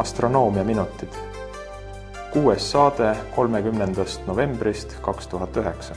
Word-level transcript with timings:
astronoomiaminutid. 0.00 1.08
kuues 2.32 2.70
saade 2.70 3.16
kolmekümnendast 3.36 4.26
novembrist 4.26 4.96
kaks 5.00 5.26
tuhat 5.26 5.56
üheksa. 5.56 5.94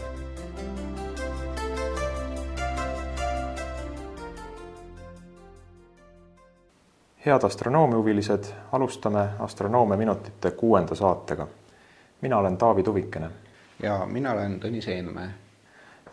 head 7.26 7.44
astronoomiahuvilised, 7.44 8.44
alustame 8.71 9.28
astronoomiaminutite 9.39 10.51
kuuenda 10.51 10.96
saatega. 10.96 11.47
mina 12.22 12.38
olen 12.38 12.58
Taavi 12.58 12.83
Tuvikene. 12.83 13.29
ja 13.83 14.06
mina 14.06 14.31
olen 14.31 14.60
Tõnis 14.60 14.90
Eenmäe 14.90 15.29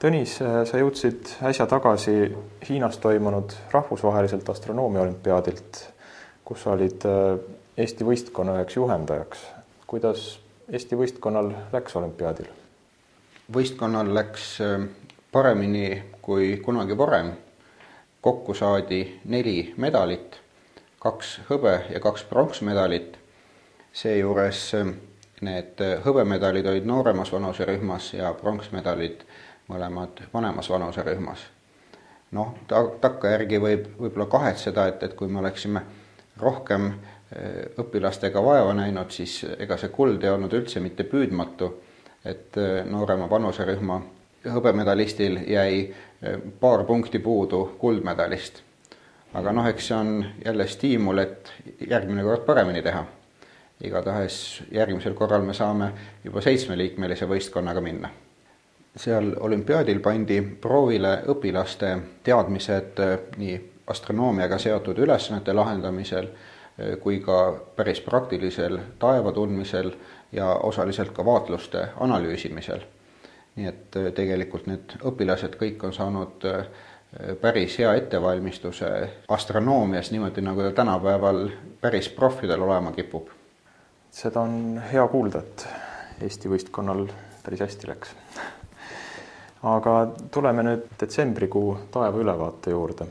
Tõnis, 0.00 0.38
sa 0.41 0.79
jõudsid 0.79 1.29
äsja 1.44 1.66
tagasi 1.66 2.13
Hiinas 2.68 2.96
toimunud 2.99 3.52
rahvusvaheliselt 3.71 4.49
astronoomiaolümpiaadilt, 4.49 5.80
kus 6.44 6.63
olid 6.66 7.04
äh, 7.04 7.35
Eesti 7.80 8.04
võistkonna 8.04 8.58
üheks 8.58 8.76
juhendajaks. 8.76 9.44
kuidas 9.86 10.40
Eesti 10.68 10.96
võistkonnal 11.00 11.46
läks 11.72 11.94
olümpiaadil? 11.96 12.48
võistkonnal 13.54 14.11
läks 14.14 14.48
äh, 14.61 14.82
paremini 15.32 16.02
kui 16.22 16.57
kunagi 16.64 16.98
varem. 16.98 17.30
kokku 18.21 18.54
saadi 18.54 19.21
neli 19.24 19.74
medalit, 19.76 20.36
kaks 20.98 21.40
hõbe- 21.48 21.93
ja 21.93 22.00
kaks 22.00 22.24
pronksmedalit. 22.24 23.16
seejuures 23.93 24.74
äh, 24.74 24.93
need 25.40 25.80
hõbemedalid 26.04 26.66
olid 26.66 26.85
nooremas 26.85 27.32
vanuserühmas 27.32 28.12
ja 28.14 28.35
pronksmedalid 28.35 29.24
mõlemad 29.68 30.21
vanemas 30.35 30.71
vanuserühmas. 30.71 31.46
noh, 32.30 32.52
ta, 32.68 32.84
takkajärgi 33.00 33.58
võib 33.58 33.88
võib-olla 33.98 34.27
kahetseda, 34.27 34.86
et, 34.86 35.02
et 35.02 35.14
kui 35.14 35.28
me 35.28 35.38
oleksime 35.38 35.83
rohkem 36.36 36.92
õpilastega 37.78 38.42
vaeva 38.42 38.75
näinud, 38.75 39.11
siis 39.14 39.45
ega 39.59 39.77
see 39.78 39.92
kuld 39.95 40.25
ei 40.25 40.33
olnud 40.33 40.55
üldse 40.56 40.81
mitte 40.83 41.05
püüdmatu, 41.06 41.69
et 42.25 42.56
eh, 42.59 42.81
noorema 42.91 43.28
vanuserühma 43.31 44.00
hõbemedalistil 44.50 45.39
jäi 45.47 45.84
eh, 45.84 46.41
paar 46.61 46.84
punkti 46.84 47.19
puudu 47.19 47.64
kuldmedalist. 47.78 48.62
aga 49.34 49.53
noh, 49.53 49.67
eks 49.70 49.86
see 49.86 49.97
on 49.97 50.25
jälle 50.45 50.67
stiimul, 50.67 51.19
et 51.19 51.53
järgmine 51.89 52.23
kord 52.23 52.45
paremini 52.47 52.83
teha. 52.83 53.05
igatahes 53.84 54.62
järgmisel 54.73 55.14
korral 55.14 55.42
me 55.42 55.55
saame 55.55 55.92
juba 56.25 56.41
seitsmeliikmelise 56.41 57.28
võistkonnaga 57.28 57.81
minna 57.81 58.11
seal 58.97 59.33
olümpiaadil 59.41 60.01
pandi 60.01 60.42
proovile 60.42 61.23
õpilaste 61.28 61.98
teadmised 62.27 62.98
nii 63.36 63.55
astronoomiaga 63.86 64.58
seotud 64.58 64.98
ülesannete 64.98 65.53
lahendamisel 65.53 66.28
kui 67.03 67.20
ka 67.20 67.55
päris 67.77 68.00
praktilisel 68.00 68.78
taeva 68.98 69.33
tundmisel 69.33 69.92
ja 70.33 70.55
osaliselt 70.55 71.12
ka 71.12 71.25
vaatluste 71.25 71.89
analüüsimisel. 72.00 72.81
nii 73.56 73.67
et 73.67 73.97
äh, 73.97 74.12
tegelikult 74.14 74.67
need 74.70 74.95
õpilased 75.05 75.58
kõik 75.61 75.83
on 75.84 75.92
saanud 75.92 76.47
päris 77.41 77.75
hea 77.78 77.91
ettevalmistuse 77.98 78.91
astronoomias, 79.28 80.12
niimoodi 80.14 80.45
nagu 80.47 80.62
ta 80.62 80.70
tänapäeval 80.70 81.48
päris 81.81 82.08
profidel 82.08 82.62
olema 82.62 82.92
kipub. 82.92 83.28
seda 84.11 84.41
on 84.41 84.81
hea 84.92 85.08
kuulda, 85.08 85.39
et 85.39 85.67
Eesti 86.23 86.48
võistkonnal 86.48 87.08
päris 87.42 87.61
hästi 87.67 87.89
läks 87.91 88.14
aga 89.62 89.95
tuleme 90.33 90.64
nüüd 90.64 90.86
detsembrikuu 91.01 91.73
taevaülevaate 91.92 92.73
juurde 92.73 93.06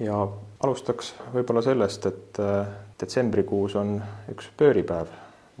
ja 0.00 0.16
alustaks 0.62 1.12
võib-olla 1.34 1.62
sellest, 1.62 2.06
et 2.06 2.40
äh, 2.42 2.66
detsembrikuus 3.00 3.74
on 3.78 3.96
üks 4.30 4.48
pööripäev, 4.56 5.10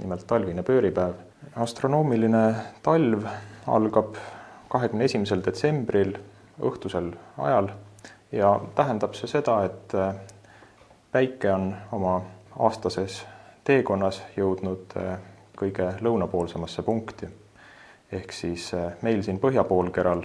nimelt 0.02 0.26
talvine 0.26 0.62
pööripäev. 0.62 1.14
astronoomiline 1.56 2.42
talv 2.82 3.24
algab 3.66 4.14
kahekümne 4.70 5.04
esimesel 5.04 5.42
detsembril 5.44 6.14
õhtusel 6.62 7.10
ajal 7.38 7.72
ja 8.32 8.52
tähendab 8.74 9.18
see 9.18 9.26
seda, 9.26 9.64
et 9.64 9.94
äh, 9.94 10.14
päike 11.12 11.52
on 11.52 11.74
oma 11.92 12.20
aastases 12.58 13.24
teekonnas 13.64 14.22
jõudnud 14.36 14.96
äh, 14.96 15.18
kõige 15.58 15.92
lõunapoolsemasse 16.00 16.82
punkti 16.82 17.26
ehk 18.12 18.32
siis 18.32 18.70
meil 19.02 19.22
siin 19.22 19.38
põhjapoolkeral 19.40 20.24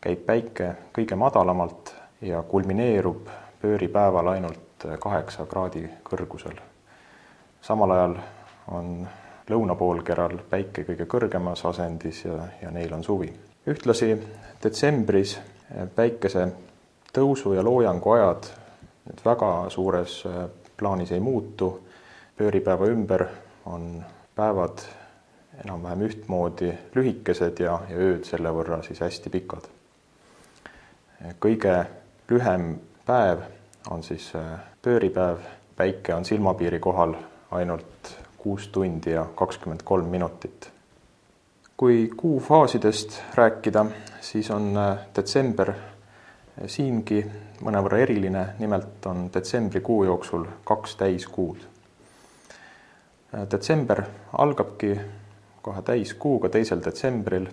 käib 0.00 0.26
päike 0.26 0.72
kõige 0.94 1.16
madalamalt 1.18 1.94
ja 2.22 2.42
kulmineerub 2.42 3.28
pööripäeval 3.60 4.32
ainult 4.34 4.86
äh, 4.86 4.98
kaheksa 4.98 5.46
kraadi 5.46 5.88
kõrgusel. 6.04 6.58
samal 7.62 7.90
ajal 7.90 8.16
on 8.68 9.08
lõunapoolkeral 9.50 10.38
päike 10.50 10.84
kõige 10.84 11.06
kõrgemas 11.06 11.64
asendis 11.64 12.24
ja, 12.24 12.48
ja 12.62 12.70
neil 12.70 12.92
on 12.94 13.04
suvi. 13.04 13.32
ühtlasi 13.66 14.12
detsembris 14.62 15.38
äh, 15.38 15.88
päikese 15.94 16.48
tõusu 17.12 17.54
ja 17.54 17.64
loojangu 17.64 18.12
ajad 18.12 18.52
nüüd 19.06 19.24
väga 19.24 19.50
suures 19.70 20.24
plaanis 20.76 21.12
ei 21.12 21.20
muutu, 21.20 21.68
pööripäeva 22.36 22.88
ümber 22.90 23.24
on 23.66 24.04
päevad 24.34 24.82
enam-vähem 25.64 26.02
ühtmoodi 26.08 26.72
lühikesed 26.94 27.60
ja, 27.64 27.78
ja 27.88 27.96
ööd 27.96 28.26
selle 28.28 28.52
võrra 28.52 28.82
siis 28.84 29.00
hästi 29.00 29.32
pikad. 29.32 29.68
kõige 31.40 31.76
lühem 32.28 32.74
päev 33.06 33.38
on 33.90 34.02
siis 34.02 34.32
äh, 34.34 34.60
pööripäev, 34.82 35.38
päike 35.76 36.14
on 36.14 36.24
silmapiiri 36.24 36.80
kohal 36.80 37.14
ainult 37.50 38.16
kuus 38.38 38.68
tundi 38.68 39.10
ja 39.10 39.26
kakskümmend 39.34 39.80
kolm 39.84 40.08
minutit. 40.08 40.70
kui 41.76 42.10
kuu 42.16 42.40
faasidest 42.40 43.22
rääkida, 43.34 43.86
siis 44.20 44.50
on 44.50 44.76
äh, 44.76 44.98
detsember 45.16 45.70
äh, 45.70 45.76
siingi 46.66 47.26
mõnevõrra 47.62 47.98
eriline, 47.98 48.46
nimelt 48.58 49.06
on 49.06 49.30
detsembrikuu 49.34 50.04
jooksul 50.04 50.46
kaks 50.64 50.96
täiskuud. 50.96 51.56
detsember 53.50 54.02
algabki 54.38 55.00
kohe 55.62 55.82
täiskuuga, 55.82 56.48
teisel 56.48 56.80
detsembril. 56.84 57.46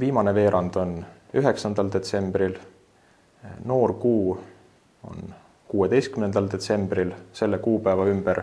viimane 0.00 0.34
veerand 0.34 0.76
on 0.76 1.06
üheksandal 1.34 1.92
detsembril. 1.92 2.54
Noor 3.64 3.94
kuu 3.94 4.38
on 5.10 5.34
kuueteistkümnendal 5.68 6.48
detsembril, 6.52 7.12
selle 7.32 7.58
kuupäeva 7.58 8.06
ümber 8.06 8.42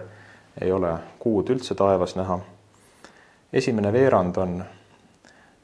ei 0.62 0.72
ole 0.72 0.94
kuud 1.20 1.50
üldse 1.50 1.76
taevas 1.76 2.16
näha. 2.16 2.40
esimene 3.54 3.94
veerand 3.94 4.36
on 4.36 4.64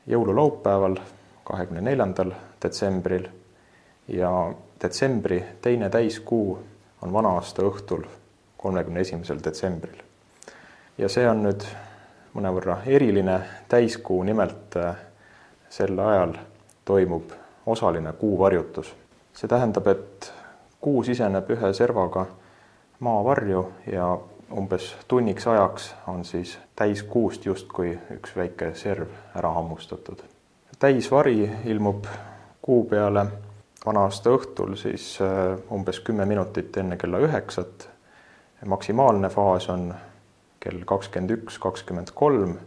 jõululaupäeval, 0.07 0.96
kahekümne 1.44 1.81
neljandal 1.81 2.31
detsembril 2.63 3.28
ja 4.07 4.53
detsembri 4.84 5.44
teine 5.62 5.90
täiskuu 5.90 6.59
on 7.02 7.13
vana-aasta 7.13 7.62
õhtul, 7.62 8.03
kolmekümne 8.57 9.00
esimesel 9.00 9.40
detsembril. 9.44 9.97
ja 10.97 11.09
see 11.09 11.29
on 11.29 11.44
nüüd 11.44 11.66
mõnevõrra 12.35 12.78
eriline 12.85 13.40
täiskuu, 13.67 14.23
nimelt 14.23 14.75
äh, 14.78 14.96
sel 15.69 16.00
ajal 16.00 16.35
toimub 16.85 17.31
osaline 17.66 18.13
kuuvarjutus. 18.13 18.96
See 19.35 19.47
tähendab, 19.47 19.88
et 19.88 20.34
kuu 20.81 21.03
siseneb 21.03 21.50
ühe 21.51 21.73
servaga 21.73 22.25
maavarju 23.00 23.66
ja 23.91 24.18
umbes 24.51 24.96
tunniks 25.07 25.47
ajaks 25.47 25.96
on 26.07 26.25
siis 26.25 26.57
täiskuust 26.75 27.46
justkui 27.46 27.97
üks 28.16 28.35
väike 28.35 28.73
serv 28.73 29.07
ära 29.35 29.51
hammustatud. 29.53 30.22
täisvari 30.79 31.52
ilmub 31.66 32.05
kuu 32.61 32.84
peale 32.85 33.26
vana-aasta 33.85 34.29
õhtul 34.29 34.76
siis 34.76 35.17
äh, 35.22 35.58
umbes 35.72 35.99
kümme 35.99 36.26
minutit 36.26 36.78
enne 36.78 36.97
kella 36.97 37.20
üheksat. 37.20 37.90
maksimaalne 38.66 39.29
faas 39.29 39.70
on 39.70 39.93
kell 40.59 40.82
kakskümmend 40.85 41.32
üks, 41.32 41.59
kakskümmend 41.59 42.11
kolm 42.14 42.58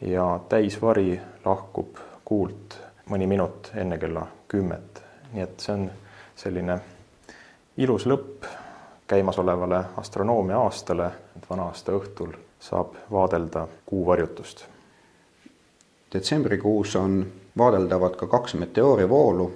ja 0.00 0.40
täisvari 0.48 1.20
lahkub 1.44 1.96
kuult 2.24 2.76
mõni 3.10 3.26
minut 3.26 3.72
enne 3.74 3.98
kella 3.98 4.26
kümmet. 4.48 5.02
nii 5.32 5.42
et 5.42 5.60
see 5.60 5.72
on 5.74 5.90
selline 6.40 6.78
ilus 7.76 8.06
lõpp 8.06 8.46
käimasolevale 9.10 9.84
astronoomia 10.00 10.58
aastale, 10.58 11.10
et 11.36 11.50
vana-aasta 11.50 11.92
õhtul 11.92 12.32
saab 12.60 12.94
vaadelda 13.10 13.66
kuuvarjutust. 13.86 14.64
detsembrikuus 16.12 16.96
on 16.96 17.26
vaadeldavad 17.58 18.16
ka 18.16 18.26
kaks 18.26 18.54
meteoorivoolu, 18.54 19.50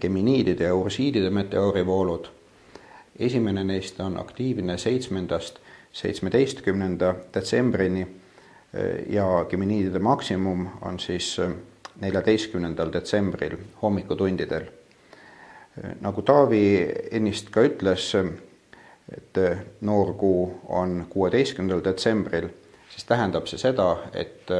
geminiidide 0.00 0.64
ja 0.64 0.74
ursiidide 0.74 1.30
meteoorivoolud. 1.30 2.28
esimene 3.18 3.64
neist 3.64 4.00
on 4.00 4.20
aktiivne 4.20 4.78
seitsmendast 4.78 5.58
seitsmeteistkümnenda 5.92 7.14
detsembrini 7.34 8.06
ja 9.08 9.44
Geminiidide 9.50 9.98
maksimum 9.98 10.66
on 10.82 11.00
siis 11.00 11.40
neljateistkümnendal 12.00 12.92
detsembril 12.92 13.56
hommikutundidel. 13.82 14.64
Nagu 16.00 16.22
Taavi 16.22 16.64
ennist 17.10 17.48
ka 17.50 17.62
ütles, 17.64 18.10
et 19.08 19.38
noor 19.80 20.12
kuu 20.20 20.42
on 20.68 21.06
kuueteistkümnendal 21.08 21.80
detsembril, 21.84 22.50
siis 22.92 23.06
tähendab 23.08 23.48
see 23.48 23.60
seda, 23.60 23.96
et 24.12 24.52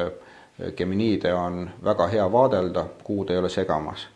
Geminiide 0.77 1.35
on 1.35 1.67
väga 1.85 2.07
hea 2.13 2.25
vaadelda, 2.33 2.87
kuud 3.05 3.31
ei 3.31 3.39
ole 3.39 3.49
segamas. 3.49 4.09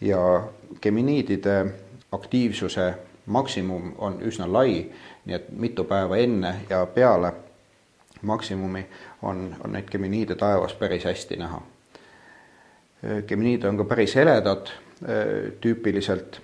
ja 0.00 0.42
Geminiidide 0.82 1.66
aktiivsuse 2.12 2.94
maksimum 3.26 3.94
on 3.98 4.18
üsna 4.22 4.52
lai, 4.52 4.90
nii 5.24 5.34
et 5.34 5.50
mitu 5.52 5.84
päeva 5.84 6.16
enne 6.16 6.54
ja 6.70 6.86
peale 6.86 7.32
maksimumi 8.22 8.86
on, 9.22 9.56
on 9.64 9.72
neid 9.72 9.90
Geminiide 9.90 10.34
taevas 10.34 10.74
päris 10.74 11.04
hästi 11.04 11.36
näha. 11.36 11.62
Geminiid 13.26 13.64
on 13.64 13.76
ka 13.76 13.84
päris 13.84 14.14
heledad 14.14 14.72
tüüpiliselt 15.60 16.40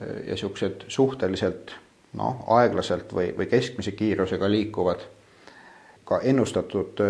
ja 0.00 0.34
niisugused 0.34 0.84
suhteliselt 0.92 1.72
noh, 2.16 2.42
aeglaselt 2.52 3.12
või, 3.14 3.30
või 3.36 3.46
keskmise 3.48 3.92
kiirusega 3.96 4.50
liikuvad. 4.50 5.00
ka 6.04 6.20
ennustatud 6.22 7.00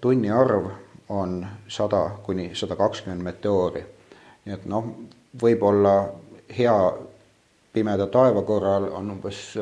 tunni 0.00 0.30
arv 0.30 0.68
on 1.08 1.46
sada 1.68 2.10
kuni 2.22 2.50
sada 2.54 2.76
kakskümmend 2.76 3.22
meteoori. 3.22 3.84
nii 4.44 4.54
et 4.54 4.66
noh, 4.66 4.84
võib-olla 5.42 6.12
hea 6.58 6.92
pimeda 7.72 8.06
taeva 8.06 8.42
korral 8.42 8.90
on 8.92 9.10
umbes 9.10 9.56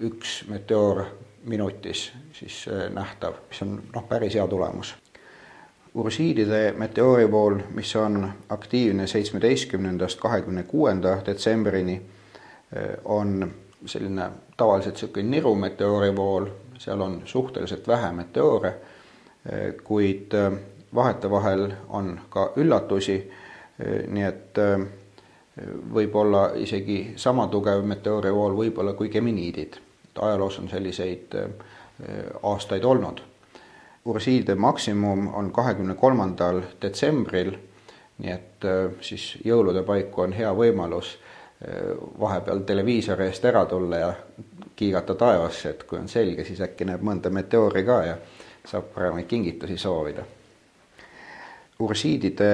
üks 0.00 0.44
meteoor 0.48 1.04
minutis 1.44 2.12
siis 2.32 2.66
nähtav, 2.94 3.34
mis 3.48 3.62
on 3.62 3.82
noh, 3.94 4.08
päris 4.08 4.34
hea 4.34 4.46
tulemus. 4.48 4.94
Ursiidide 5.94 6.74
meteoorivool, 6.76 7.58
mis 7.74 7.96
on 7.96 8.28
aktiivne 8.48 9.06
seitsmeteistkümnendast 9.06 10.20
kahekümne 10.20 10.62
kuuenda 10.62 11.16
detsembrini, 11.26 12.02
on 13.04 13.52
selline 13.86 14.30
tavaliselt 14.56 14.94
niisugune 14.94 15.30
niru 15.30 15.54
meteoorivool, 15.54 16.46
seal 16.78 17.00
on 17.00 17.22
suhteliselt 17.24 17.88
vähe 17.88 18.12
meteoore, 18.12 18.74
kuid 19.84 20.34
vahetevahel 20.94 21.72
on 21.88 22.20
ka 22.30 22.52
üllatusi, 22.56 23.18
nii 24.08 24.24
et 24.24 24.60
võib 25.94 26.14
olla 26.14 26.50
isegi 26.54 27.14
sama 27.16 27.48
tugev 27.48 27.82
meteoorivool 27.84 28.56
võib-olla 28.56 28.92
kui 28.92 29.08
geminiidid. 29.08 29.80
ajaloos 30.20 30.58
on 30.58 30.68
selliseid 30.68 31.34
aastaid 32.42 32.84
olnud. 32.84 33.20
Ursiide 34.04 34.54
maksimum 34.54 35.34
on 35.34 35.50
kahekümne 35.52 35.94
kolmandal 35.94 36.62
detsembril, 36.82 37.52
nii 38.18 38.30
et 38.32 38.66
siis 39.00 39.38
jõulude 39.44 39.82
paiku 39.86 40.22
on 40.24 40.32
hea 40.32 40.52
võimalus 40.54 41.16
vahepeal 42.20 42.62
televiisori 42.66 43.26
eest 43.26 43.44
ära 43.44 43.64
tulla 43.66 43.96
ja 43.96 44.12
kiigata 44.76 45.14
taevasse, 45.14 45.70
et 45.70 45.82
kui 45.84 45.98
on 45.98 46.08
selge, 46.08 46.44
siis 46.44 46.60
äkki 46.62 46.86
näeb 46.86 47.02
mõnda 47.02 47.30
meteoori 47.34 47.82
ka 47.84 47.98
ja 48.06 48.16
saab 48.66 48.92
paremaid 48.94 49.26
kingitusi 49.26 49.78
soovida. 49.78 50.22
Ursiidide 51.82 52.50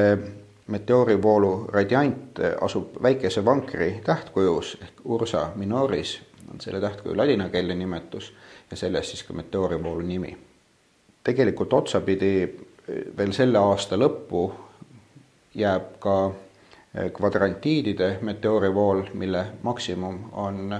meteoorivoolu 0.72 1.68
radiant 1.72 2.40
asub 2.60 2.96
väikese 3.02 3.44
vankri 3.44 4.00
tähtkujus 4.04 4.78
ehk 4.82 5.04
Ursa 5.04 5.50
minoris 5.56 6.18
on 6.52 6.60
selle 6.60 6.80
tähtkuju 6.80 7.16
ladinakeelne 7.16 7.74
nimetus 7.74 8.32
ja 8.70 8.76
sellest 8.76 9.12
siis 9.12 9.22
ka 9.22 9.36
meteoorivoolu 9.36 10.00
nimi. 10.00 10.36
Tegelikult 11.24 11.72
otsapidi 11.72 12.34
veel 13.16 13.32
selle 13.32 13.58
aasta 13.58 13.96
lõppu 13.96 14.44
jääb 15.54 15.94
ka 16.02 16.16
kvadrantiidide 17.14 18.18
meteoorivool, 18.22 19.02
mille 19.14 19.46
maksimum 19.62 20.18
on 20.32 20.76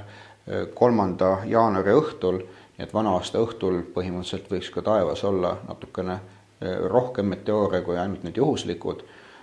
kolmanda 0.75 1.39
jaanuari 1.49 1.95
õhtul, 1.97 2.39
nii 2.77 2.87
et 2.87 2.95
vana-aasta 2.95 3.41
õhtul 3.43 3.81
põhimõtteliselt 3.95 4.51
võiks 4.51 4.71
ka 4.75 4.83
taevas 4.85 5.25
olla 5.25 5.57
natukene 5.69 6.19
rohkem 6.91 7.33
meteoore 7.33 7.81
kui 7.83 7.99
ainult 7.99 8.23
need 8.25 8.37
juhuslikud, 8.37 9.03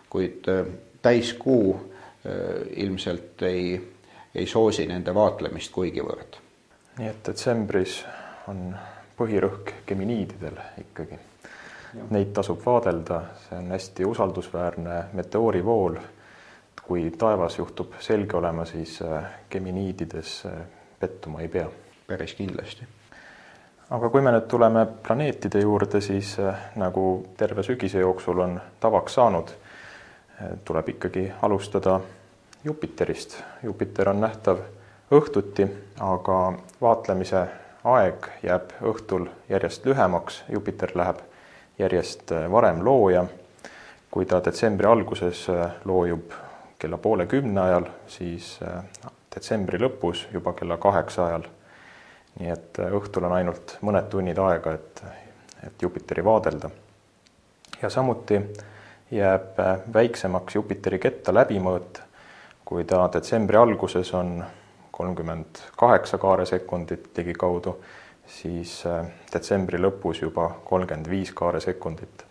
kuid 0.10 0.48
täiskuu 1.02 1.76
ilmselt 2.76 3.42
ei, 3.48 3.76
ei 4.36 4.48
soosi 4.48 4.86
nende 4.88 5.14
vaatlemist 5.16 5.74
kuigivõrd. 5.74 6.38
nii 7.00 7.08
et 7.10 7.22
detsembris 7.26 8.02
on 8.52 8.76
põhirõhk 9.22 9.74
geminiididel 9.88 10.58
ikkagi. 10.82 11.20
Neid 12.10 12.32
tasub 12.34 12.62
vaadelda, 12.66 13.22
see 13.44 13.58
on 13.60 13.70
hästi 13.76 14.08
usaldusväärne 14.08 15.04
meteoorivool. 15.14 16.00
kui 16.82 17.12
taevas 17.18 17.58
juhtub 17.58 17.94
selge 18.00 18.36
olema, 18.38 18.66
siis 18.66 19.00
geminiidides 19.50 20.48
pettuma 21.00 21.42
ei 21.42 21.48
pea. 21.48 21.68
päris 22.08 22.34
kindlasti. 22.34 22.88
aga 23.90 24.10
kui 24.10 24.22
me 24.22 24.32
nüüd 24.32 24.48
tuleme 24.48 24.86
planeetide 25.08 25.60
juurde, 25.60 26.02
siis 26.02 26.38
nagu 26.76 27.28
terve 27.38 27.64
sügise 27.64 28.00
jooksul 28.00 28.40
on 28.40 28.62
tavaks 28.80 29.14
saanud, 29.14 29.52
tuleb 30.66 30.90
ikkagi 30.90 31.32
alustada 31.42 32.00
Jupiterist. 32.64 33.44
Jupiter 33.64 34.10
on 34.10 34.22
nähtav 34.22 34.60
õhtuti, 35.12 35.68
aga 36.00 36.54
vaatlemise 36.82 37.48
aeg 37.84 38.28
jääb 38.44 38.74
õhtul 38.86 39.28
järjest 39.50 39.86
lühemaks, 39.86 40.44
Jupiter 40.50 40.92
läheb 40.96 41.22
järjest 41.80 42.32
varem 42.52 42.86
looja. 42.86 43.26
kui 44.12 44.26
ta 44.26 44.42
detsembri 44.44 44.88
alguses 44.88 45.46
loojub 45.86 46.34
kella 46.80 46.98
poole 46.98 47.26
kümne 47.26 47.62
ajal, 47.62 47.86
siis 48.08 48.60
detsembri 49.36 49.80
lõpus 49.80 50.26
juba 50.34 50.54
kella 50.54 50.78
kaheksa 50.78 51.26
ajal. 51.26 51.44
nii 52.40 52.50
et 52.50 52.80
õhtul 52.92 53.26
on 53.28 53.34
ainult 53.34 53.78
mõned 53.82 54.10
tunnid 54.10 54.38
aega, 54.38 54.74
et, 54.74 55.04
et 55.64 55.82
Jupiteri 55.82 56.24
vaadelda. 56.24 56.70
ja 57.82 57.90
samuti 57.90 58.42
jääb 59.12 59.58
väiksemaks 59.94 60.56
Jupiteri 60.56 61.00
ketta 61.00 61.34
läbimõõt, 61.34 62.02
kui 62.66 62.84
ta 62.86 63.10
detsembri 63.14 63.58
alguses 63.58 64.14
on 64.14 64.44
kolmkümmend 65.02 65.64
kaheksa 65.78 66.18
kaaresekundit 66.18 67.18
ligikaudu, 67.18 67.72
siis 68.28 68.84
detsembri 69.34 69.80
lõpus 69.82 70.20
juba 70.22 70.46
kolmkümmend 70.66 71.10
viis 71.10 71.32
kaaresekundit. 71.34 72.26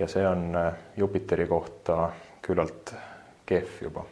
ja 0.00 0.06
see 0.08 0.28
on 0.28 0.54
Jupiteri 0.96 1.46
kohta 1.46 2.10
küllalt 2.42 2.94
kehv 3.46 3.82
juba. 3.82 4.04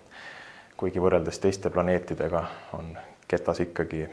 kuigi 0.77 0.99
võrreldes 0.99 1.39
teiste 1.39 1.71
planeetidega 1.71 2.43
on 2.73 2.99
ketas 3.29 3.61
ikkagi 3.61 4.09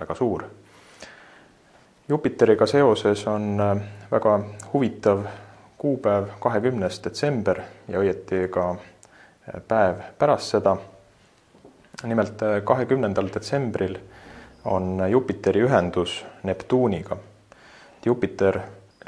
väga 0.00 0.14
suur. 0.14 0.44
Jupiteriga 2.08 2.66
seoses 2.66 3.26
on 3.26 3.62
väga 4.10 4.40
huvitav 4.72 5.22
kuupäev, 5.78 6.26
kahekümnes 6.40 7.00
detsember 7.04 7.62
ja 7.88 8.02
õieti 8.02 8.48
ka 8.50 8.74
päev 9.68 10.02
pärast 10.18 10.56
seda 10.56 10.76
nimelt 12.02 12.42
äh, 12.42 12.64
kahekümnendal 12.64 13.28
detsembril 13.34 13.96
on 14.64 15.10
Jupiteri 15.10 15.60
ühendus 15.60 16.24
Neptuuniga. 16.42 17.16
Jupiter 18.04 18.60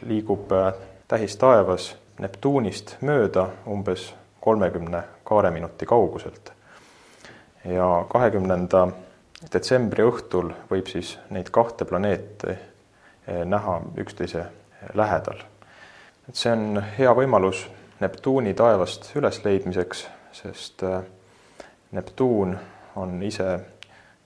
liigub 0.02 0.52
äh, 0.52 0.72
tähistaevas 1.08 1.96
Neptuunist 2.18 2.96
mööda 3.00 3.48
umbes 3.66 4.14
kolmekümne 4.40 5.02
kaareminuti 5.24 5.86
kauguselt. 5.86 6.52
ja 7.64 8.06
kahekümnenda 8.08 8.88
detsembri 9.52 10.02
õhtul 10.06 10.52
võib 10.70 10.86
siis 10.88 11.18
neid 11.30 11.50
kahte 11.50 11.84
planeeti 11.84 12.50
äh, 12.50 13.44
näha 13.44 13.80
üksteise 13.96 14.46
lähedal. 14.94 15.42
et 16.28 16.34
see 16.34 16.52
on 16.52 16.82
hea 16.98 17.12
võimalus 17.14 17.66
Neptuuni 18.00 18.54
taevast 18.54 19.10
ülesleidmiseks, 19.16 20.06
sest 20.32 20.82
Neptuun 21.92 22.58
on 22.96 23.22
ise 23.22 23.58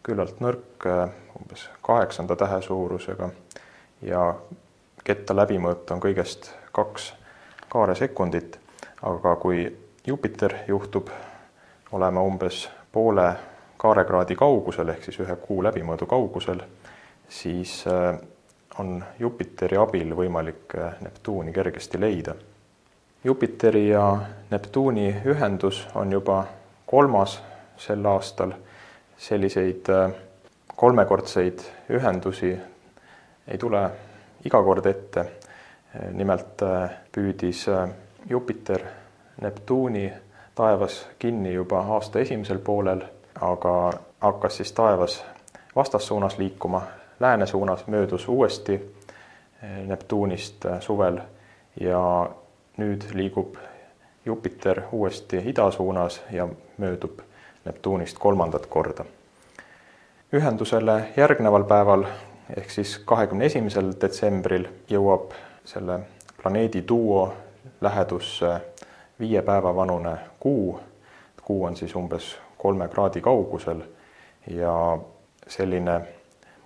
küllalt 0.03 0.41
nõrk, 0.43 0.87
umbes 1.39 1.69
kaheksanda 1.83 2.37
tähe 2.37 2.63
suurusega 2.63 3.31
ja 4.03 4.35
ketta 5.05 5.37
läbimõõt 5.37 5.91
on 5.95 6.01
kõigest 6.03 6.51
kaks 6.73 7.13
kaaresekundit, 7.73 8.59
aga 9.03 9.37
kui 9.37 9.65
Jupiter 10.07 10.55
juhtub 10.69 11.11
olema 11.93 12.23
umbes 12.23 12.69
poole 12.93 13.29
kaarekraadi 13.77 14.37
kaugusel 14.37 14.89
ehk 14.89 15.05
siis 15.05 15.21
ühe 15.25 15.37
kuu 15.43 15.63
läbimõõdu 15.65 16.07
kaugusel, 16.07 16.63
siis 17.29 17.83
äh, 17.87 18.19
on 18.79 19.05
Jupiteri 19.19 19.77
abil 19.77 20.15
võimalik 20.17 20.77
äh, 20.79 20.95
Neptuuni 21.01 21.53
kergesti 21.53 22.01
leida. 22.01 22.35
Jupiteri 23.25 23.89
ja 23.89 24.05
Neptuuni 24.51 25.09
ühendus 25.27 25.87
on 25.95 26.13
juba 26.13 26.45
kolmas 26.87 27.41
sel 27.83 28.07
aastal. 28.07 28.53
selliseid 29.17 29.89
äh, 29.89 30.13
kolmekordseid 30.77 31.59
ühendusi 31.91 32.57
ei 33.49 33.59
tule 33.59 33.91
iga 34.45 34.63
kord 34.63 34.87
ette. 34.87 35.25
nimelt 36.13 36.63
äh, 36.63 36.91
püüdis 37.13 37.69
äh, 37.69 37.89
Jupiter 38.31 38.81
Neptuuni 39.41 40.13
taevas 40.55 41.09
kinni 41.19 41.55
juba 41.55 41.81
aasta 41.81 42.19
esimesel 42.19 42.59
poolel, 42.59 43.03
aga 43.41 43.93
hakkas 44.21 44.57
siis 44.57 44.73
taevas 44.73 45.25
vastassuunas 45.77 46.39
liikuma, 46.39 46.83
lääne 47.21 47.47
suunas 47.47 47.87
möödus 47.87 48.29
uuesti 48.29 48.81
Neptuunist 49.87 50.67
suvel 50.81 51.21
ja 51.81 52.31
nüüd 52.77 53.05
liigub 53.15 53.57
Jupiter 54.27 54.83
uuesti 54.93 55.43
ida 55.45 55.71
suunas 55.71 56.23
ja 56.31 56.49
möödub 56.79 57.21
Neptuunist 57.65 58.19
kolmandat 58.19 58.67
korda. 58.67 59.05
ühendusele 60.33 61.13
järgneval 61.17 61.65
päeval 61.65 62.05
ehk 62.57 62.71
siis 62.71 62.99
kahekümne 62.99 63.45
esimesel 63.45 63.93
detsembril 64.01 64.65
jõuab 64.91 65.35
selle 65.65 66.01
planeedi 66.43 66.85
duo 66.89 67.35
lähedusse 67.81 68.55
viie 69.21 69.43
päeva 69.43 69.75
vanune 69.77 70.17
Kuu. 70.41 70.81
Kuu 71.43 71.65
on 71.65 71.77
siis 71.77 71.95
umbes 71.95 72.37
kolme 72.59 72.89
kraadi 72.89 73.21
kaugusel 73.21 73.83
ja 74.51 74.99
selline 75.47 76.01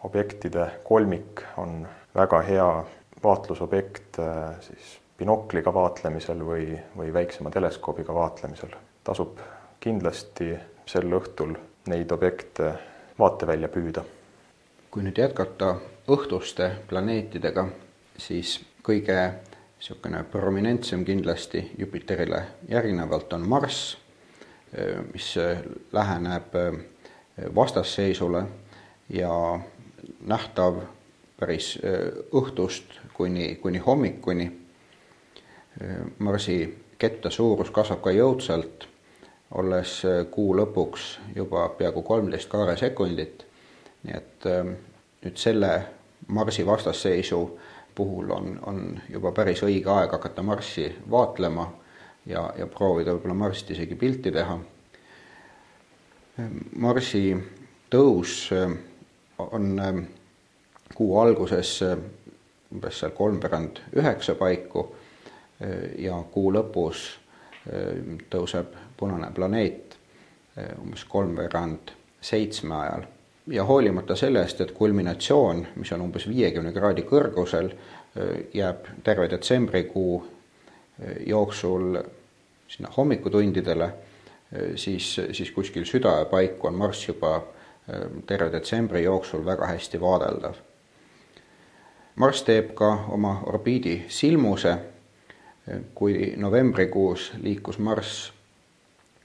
objektide 0.04 0.70
kolmik 0.84 1.42
on 1.56 1.88
väga 2.14 2.40
hea 2.42 2.84
vaatlusobjekt 3.24 4.18
äh, 4.18 4.54
siis 4.60 4.98
binokliga 5.18 5.74
vaatlemisel 5.74 6.40
või, 6.44 6.78
või 6.96 7.12
väiksema 7.12 7.50
teleskoobiga 7.50 8.14
vaatlemisel. 8.14 8.76
tasub 9.04 9.38
kindlasti 9.80 10.56
sel 10.86 11.12
õhtul 11.12 11.56
neid 11.90 12.12
objekte 12.12 12.72
vaatevälja 13.18 13.68
püüda. 13.68 14.04
kui 14.90 15.02
nüüd 15.02 15.18
jätkata 15.18 15.74
õhtuste 16.08 16.70
planeetidega, 16.88 17.66
siis 18.16 18.60
kõige 18.86 19.18
niisugune 19.76 20.22
prominentsem 20.32 21.04
kindlasti 21.04 21.72
Jupiterile 21.78 22.42
järgnevalt 22.68 23.32
on 23.32 23.48
Marss, 23.48 23.96
mis 25.12 25.34
läheneb 25.92 26.54
vastasseisule 27.54 28.46
ja 29.10 29.60
nähtav 30.24 30.80
päris 31.36 31.76
õhtust 32.32 32.96
kuni, 33.14 33.56
kuni 33.60 33.78
hommikuni. 33.78 34.50
Marsi 36.18 36.58
ketta 36.98 37.30
suurus 37.30 37.70
kasvab 37.70 38.00
ka 38.06 38.14
jõudsalt, 38.16 38.88
olles 39.54 40.02
kuu 40.30 40.56
lõpuks 40.58 41.04
juba 41.36 41.68
peaaegu 41.78 42.02
kolmteist 42.02 42.48
kaaresekundit. 42.50 43.46
nii 44.02 44.16
et 44.16 44.44
nüüd 45.24 45.36
selle 45.36 45.70
Marsi 46.28 46.66
vastasseisu 46.66 47.58
puhul 47.94 48.30
on, 48.30 48.58
on 48.66 49.00
juba 49.08 49.32
päris 49.32 49.62
õige 49.62 49.90
aeg 49.90 50.12
hakata 50.12 50.42
Marssi 50.42 50.88
vaatlema 51.10 51.66
ja, 52.26 52.42
ja 52.58 52.66
proovida 52.66 53.14
võib-olla 53.14 53.34
Marsist 53.34 53.70
isegi 53.70 53.94
pilti 53.94 54.32
teha. 54.34 54.58
Marsi 56.76 57.22
tõus 57.92 58.34
äh, 58.52 58.74
on 59.38 59.78
äh, 59.80 60.02
kuu 60.94 61.16
alguses 61.20 61.78
äh, 61.86 61.96
umbes 62.72 63.00
seal 63.00 63.14
kolmveerand 63.16 63.80
üheksa 63.96 64.34
paiku 64.34 64.88
ja 65.96 66.16
kuu 66.34 66.50
lõpus 66.52 67.04
tõuseb 68.28 68.74
punane 68.96 69.30
planeet 69.34 69.96
umbes 70.80 71.04
kolmveerand 71.04 71.92
seitsme 72.20 72.74
ajal 72.74 73.02
ja 73.46 73.64
hoolimata 73.64 74.16
sellest, 74.16 74.60
et 74.60 74.72
kulminatsioon, 74.72 75.66
mis 75.76 75.92
on 75.92 76.00
umbes 76.00 76.28
viiekümne 76.28 76.72
kraadi 76.72 77.04
kõrgusel, 77.06 77.70
jääb 78.54 78.88
terve 79.04 79.28
detsembrikuu 79.30 80.26
jooksul 81.26 81.98
sinna 82.68 82.90
hommikutundidele, 82.96 83.90
siis, 84.74 85.20
siis 85.32 85.50
kuskil 85.50 85.84
südaöö 85.84 86.24
paiku 86.24 86.66
on 86.66 86.74
Marss 86.74 87.08
juba 87.08 87.42
terve 88.26 88.50
detsembri 88.52 89.04
jooksul 89.04 89.44
väga 89.46 89.66
hästi 89.66 90.00
vaadeldav. 90.00 90.54
Marss 92.16 92.42
teeb 92.42 92.72
ka 92.74 92.88
oma 93.12 93.42
orbiidi 93.46 94.06
silmuse, 94.08 94.76
kui 95.94 96.32
novembrikuus 96.36 97.32
liikus 97.42 97.78
Marss 97.78 98.32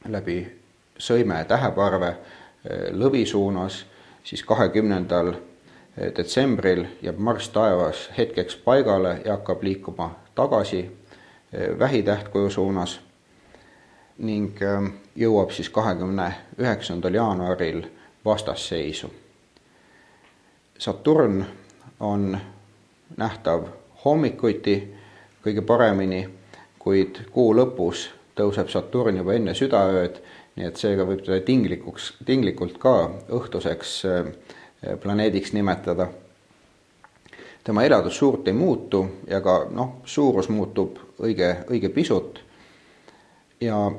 läbi 0.07 0.41
sõime 0.97 1.43
täheparve 1.45 2.15
lõvi 2.93 3.25
suunas 3.25 3.85
siis 4.23 4.43
kahekümnendal 4.43 5.33
eh, 5.33 6.11
detsembril 6.17 6.85
jääb 7.01 7.17
Marss 7.17 7.49
taevas 7.49 8.09
hetkeks 8.17 8.55
paigale 8.55 9.21
ja 9.25 9.31
hakkab 9.31 9.63
liikuma 9.63 10.15
tagasi 10.35 10.79
eh, 11.53 11.79
vähitähtkuju 11.79 12.49
suunas 12.49 12.99
ning 14.17 14.61
eh, 14.61 14.91
jõuab 15.15 15.51
siis 15.51 15.69
kahekümne 15.69 16.31
üheksandal 16.57 17.13
jaanuaril 17.13 17.83
vastasseisu. 18.25 19.09
Saturn 20.77 21.45
on 21.99 22.37
nähtav 23.17 23.67
hommikuti 24.05 24.93
kõige 25.45 25.61
paremini, 25.61 26.29
kuid 26.79 27.19
kuu 27.31 27.53
lõpus 27.57 28.09
tõuseb 28.35 28.69
Saturn 28.71 29.17
juba 29.17 29.33
enne 29.35 29.53
südaööd 29.57 30.21
nii 30.57 30.67
et 30.67 30.79
seega 30.79 31.05
võib 31.07 31.23
teda 31.23 31.39
tinglikuks, 31.45 32.11
tinglikult 32.27 32.77
ka 32.81 32.95
õhtuseks 33.31 33.93
äh, 34.09 34.31
planeediks 35.01 35.53
nimetada. 35.55 36.09
tema 37.63 37.83
eladus 37.85 38.17
suurt 38.17 38.47
ei 38.47 38.53
muutu 38.53 39.05
ja 39.27 39.41
ka 39.41 39.67
noh, 39.69 40.01
suurus 40.05 40.49
muutub 40.49 40.97
õige, 41.19 41.65
õige 41.69 41.89
pisut. 41.89 42.41
ja 43.61 43.91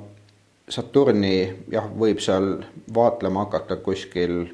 Saturni 0.68 1.64
jah, 1.70 1.88
võib 1.98 2.20
seal 2.20 2.62
vaatlema 2.94 3.44
hakata 3.44 3.76
kuskil 3.76 4.44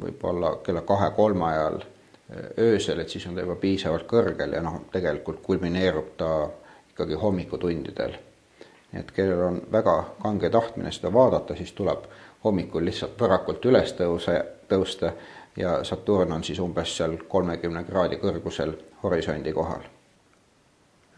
võib-olla 0.00 0.56
kella 0.64 0.82
kahe-kolme 0.82 1.44
ajal 1.44 1.80
äh, 1.82 2.46
öösel, 2.58 3.00
et 3.00 3.10
siis 3.10 3.26
on 3.26 3.34
ta 3.34 3.42
juba 3.42 3.56
piisavalt 3.56 4.06
kõrgel 4.06 4.54
ja 4.54 4.62
noh, 4.62 4.84
tegelikult 4.92 5.42
kulmineerub 5.42 6.14
ta 6.16 6.30
ikkagi 6.94 7.18
hommikutundidel 7.18 8.16
nii 8.92 9.00
et 9.00 9.10
kellel 9.12 9.40
on 9.40 9.62
väga 9.72 10.04
kange 10.22 10.50
tahtmine 10.50 10.92
seda 10.92 11.12
vaadata, 11.12 11.56
siis 11.56 11.72
tuleb 11.72 12.04
hommikul 12.44 12.84
lihtsalt 12.84 13.20
varakult 13.20 13.64
üles 13.64 13.92
tõuse, 13.98 14.38
tõusta 14.68 15.12
ja 15.56 15.84
Saturn 15.84 16.32
on 16.32 16.44
siis 16.44 16.58
umbes 16.58 16.96
seal 16.96 17.16
kolmekümne 17.28 17.84
kraadi 17.84 18.16
kõrgusel 18.22 18.74
horisondi 19.02 19.52
kohal. 19.52 19.82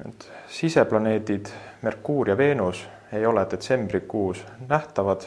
et 0.06 0.30
siseplaneedid 0.48 1.46
Merkuur 1.82 2.28
ja 2.28 2.36
Veenus 2.36 2.86
ei 3.12 3.26
ole 3.26 3.46
detsembrikuus 3.50 4.44
nähtavad. 4.68 5.20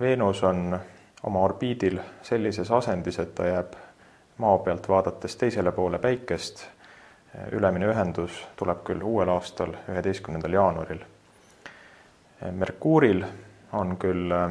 Veenus 0.00 0.42
on 0.42 0.78
oma 1.22 1.40
orbiidil 1.40 1.98
sellises 2.22 2.70
asendis, 2.70 3.18
et 3.18 3.34
ta 3.34 3.46
jääb 3.46 3.72
maa 4.38 4.58
pealt 4.58 4.88
vaadates 4.88 5.36
teisele 5.36 5.72
poole 5.72 5.98
Päikest. 5.98 6.66
ülemine 7.52 7.86
ühendus 7.86 8.46
tuleb 8.56 8.84
küll 8.84 9.02
uuel 9.02 9.28
aastal, 9.28 9.72
üheteistkümnendal 9.88 10.52
jaanuaril 10.52 11.00
Merkuuril 12.50 13.24
on 13.72 13.96
küll 13.96 14.32
äh, 14.32 14.50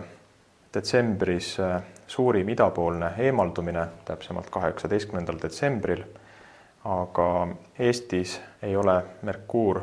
detsembris 0.73 1.59
äh, 1.59 1.81
suurim 2.07 2.49
idapoolne 2.49 3.13
eemaldumine, 3.17 3.87
täpsemalt 4.05 4.49
kaheksateistkümnendal 4.49 5.39
detsembril, 5.41 6.03
aga 6.85 7.47
Eestis 7.79 8.41
ei 8.61 8.75
ole 8.75 9.03
Merkuur 9.21 9.81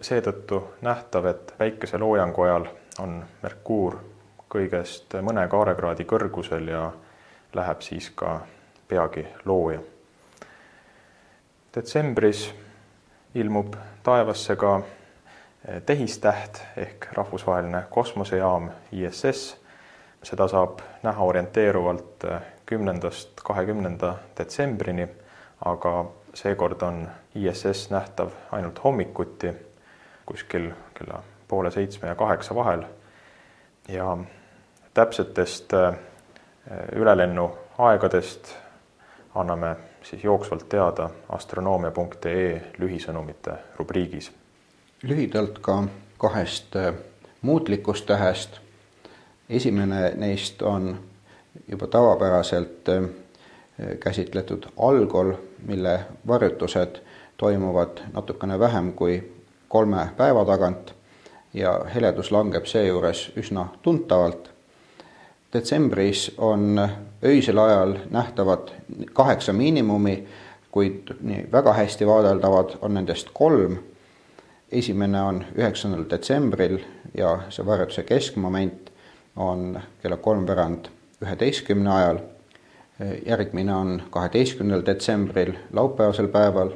seetõttu 0.00 0.62
nähtav, 0.82 1.26
et 1.26 1.54
väikese 1.58 1.98
loojangu 1.98 2.42
ajal 2.42 2.66
on 2.98 3.22
Merkuur 3.42 3.96
kõigest 4.52 5.14
mõne 5.24 5.46
kaarekraadi 5.48 6.04
kõrgusel 6.04 6.68
ja 6.68 6.90
läheb 7.54 7.80
siis 7.80 8.10
ka 8.10 8.40
peagi 8.88 9.24
looja. 9.44 9.80
detsembris 11.74 12.50
ilmub 13.34 13.76
taevasse 14.02 14.56
ka 14.56 14.80
tehistäht 15.86 16.62
ehk 16.76 17.06
rahvusvaheline 17.12 17.82
kosmosejaam 17.90 18.70
ISS. 18.92 19.62
seda 20.22 20.48
saab 20.48 20.78
näha 21.02 21.24
orienteeruvalt 21.24 22.24
äh, 22.24 22.42
kümnendast 22.66 23.40
kahekümnenda 23.44 24.14
detsembrini, 24.38 25.08
aga 25.64 26.04
seekord 26.34 26.82
on 26.82 27.08
ISS 27.34 27.90
nähtav 27.90 28.30
ainult 28.52 28.84
hommikuti 28.84 29.52
kuskil 30.26 30.70
kella 30.94 31.22
poole 31.48 31.70
seitsme 31.70 32.08
ja 32.08 32.14
kaheksa 32.14 32.54
vahel. 32.54 32.82
ja 33.88 34.18
täpsetest 34.94 35.74
äh, 35.74 35.94
ülelennu 36.92 37.58
aegadest 37.78 38.56
anname 39.34 39.76
siis 40.02 40.24
jooksvalt 40.24 40.68
teada 40.68 41.10
astronoomia.ee 41.28 42.62
lühisõnumite 42.78 43.58
rubriigis 43.78 44.41
lühidalt 45.02 45.58
ka 45.58 45.84
kahest 46.18 46.76
äh, 46.76 46.94
muutlikust 47.42 48.06
tähest. 48.06 48.50
esimene 49.48 50.12
neist 50.16 50.62
on 50.62 50.98
juba 51.68 51.86
tavapäraselt 51.86 52.88
äh, 52.88 53.04
käsitletud 54.00 54.66
algol, 54.76 55.32
mille 55.66 56.00
varjutused 56.26 56.96
toimuvad 57.36 57.98
natukene 58.12 58.58
vähem 58.58 58.92
kui 58.92 59.32
kolme 59.68 60.08
päeva 60.16 60.44
tagant 60.44 60.94
ja 61.54 61.80
heledus 61.94 62.30
langeb 62.32 62.64
seejuures 62.66 63.32
üsna 63.36 63.66
tuntavalt. 63.82 64.50
detsembris 65.52 66.34
on 66.38 66.88
öisel 67.24 67.58
ajal 67.58 67.96
nähtavad 68.10 68.68
kaheksa 69.12 69.52
miinimumi, 69.52 70.28
kuid 70.70 71.14
nii 71.20 71.48
väga 71.52 71.72
hästi 71.72 72.06
vaadeldavad 72.06 72.76
on 72.80 72.94
nendest 72.94 73.28
kolm. 73.32 73.76
Esimene 74.72 75.22
on 75.22 75.44
üheksandal 75.56 76.04
detsembril 76.10 76.78
ja 77.14 77.34
see 77.50 77.66
varjutuse 77.66 78.02
keskmoment 78.08 78.90
on 79.36 79.80
kella 80.02 80.16
kolmveerand 80.16 80.88
üheteistkümne 81.22 81.92
ajal. 81.92 82.18
järgmine 83.26 83.74
on 83.74 84.02
kaheteistkümnendal 84.10 84.86
detsembril, 84.86 85.52
laupäevasel 85.72 86.28
päeval 86.28 86.70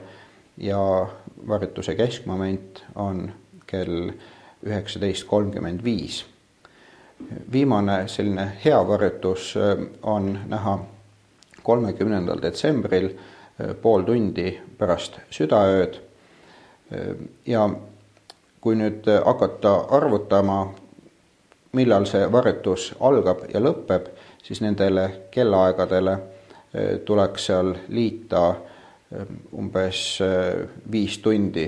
ja 0.58 1.08
varjutuse 1.48 1.94
keskmoment 1.94 2.84
on 2.94 3.32
kell 3.66 4.10
üheksateist 4.66 5.26
kolmkümmend 5.28 5.84
viis 5.84 6.24
viimane 7.52 8.08
selline 8.08 8.52
hea 8.64 8.88
varjutus 8.88 9.54
äh, 9.56 9.86
on 10.02 10.38
näha 10.48 10.78
kolmekümnendal 11.62 12.42
detsembril 12.42 13.08
äh, 13.10 13.74
pool 13.82 14.02
tundi 14.02 14.52
pärast 14.78 15.20
südaööd. 15.30 16.00
Äh, 16.92 17.14
ja 17.46 17.70
kui 18.60 18.76
nüüd 18.76 19.06
hakata 19.24 19.74
arvutama, 19.90 20.74
millal 21.72 22.06
see 22.08 22.26
varjutus 22.32 22.92
algab 23.00 23.44
ja 23.52 23.60
lõpeb, 23.60 24.08
siis 24.42 24.62
nendele 24.64 25.28
kellaaegadele 25.30 26.16
tuleks 27.04 27.46
seal 27.46 27.72
liita 27.88 28.40
umbes 29.54 30.00
viis 30.92 31.18
tundi 31.22 31.66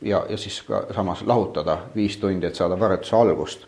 ja, 0.00 0.22
ja 0.28 0.36
siis 0.36 0.62
ka 0.66 0.86
samas 0.94 1.22
lahutada 1.26 1.76
viis 1.94 2.16
tundi, 2.16 2.46
et 2.46 2.56
saada 2.56 2.78
varjutuse 2.80 3.16
algust. 3.16 3.66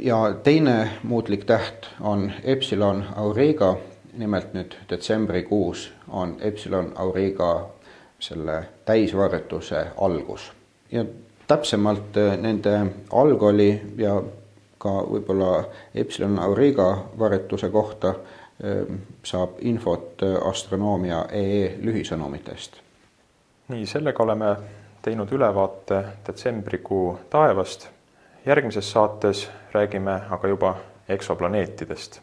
Ja 0.00 0.34
teine 0.42 0.90
muutlik 1.02 1.44
täht 1.44 1.90
on 2.00 2.32
Epsilon 2.44 3.04
Auriga, 3.16 3.76
nimelt 4.16 4.54
nüüd 4.54 4.78
detsembrikuus 4.90 5.90
on 6.08 6.36
Epsilon 6.40 6.92
Auriga 6.96 7.68
selle 8.20 8.64
täisvarjutuse 8.84 9.86
algus. 9.96 10.52
ja 10.92 11.04
täpsemalt 11.46 12.16
äh, 12.16 12.38
nende 12.38 12.86
algoli 13.12 13.82
ja 13.96 14.22
ka 14.78 14.90
võib-olla 15.10 15.64
Epsilon 15.94 16.38
Auriga 16.38 17.04
varjutuse 17.18 17.70
kohta 17.70 18.08
äh, 18.08 18.98
saab 19.22 19.60
infot 19.60 20.22
äh, 20.22 20.48
astronoomia 20.48 21.24
EE 21.32 21.76
lühisõnumitest. 21.82 22.80
nii, 23.68 23.86
sellega 23.86 24.22
oleme 24.22 24.56
teinud 25.02 25.32
ülevaate 25.32 26.04
detsembrikuu 26.26 27.18
taevast 27.30 27.88
järgmises 28.48 28.90
saates 28.92 29.50
räägime 29.72 30.20
aga 30.30 30.48
juba 30.48 30.76
eksoplaneetidest. 31.08 32.20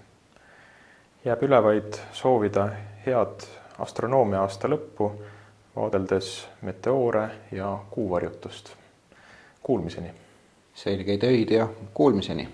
jääb 1.26 1.44
üle 1.44 1.60
vaid 1.64 1.98
soovida 2.14 2.70
head 3.06 3.46
astronoomia 3.80 4.42
aasta 4.42 4.68
lõppu, 4.68 5.12
vaadeldes 5.76 6.48
meteoore 6.62 7.30
ja 7.52 7.80
kuuvarjutust. 7.92 8.70
Kuulmiseni! 9.64 10.14
selgeid 10.74 11.24
öid 11.24 11.50
ja 11.52 11.68
kuulmiseni! 11.94 12.50